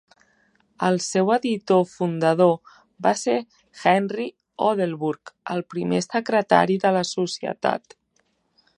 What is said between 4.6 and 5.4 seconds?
Oldenburg,